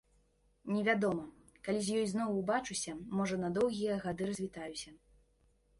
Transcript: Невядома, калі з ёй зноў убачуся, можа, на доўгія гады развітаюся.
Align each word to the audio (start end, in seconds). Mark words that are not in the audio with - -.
Невядома, 0.75 1.25
калі 1.67 1.79
з 1.89 1.99
ёй 1.99 2.05
зноў 2.13 2.29
убачуся, 2.41 2.95
можа, 3.21 3.35
на 3.45 3.49
доўгія 3.61 4.01
гады 4.09 4.23
развітаюся. 4.33 4.91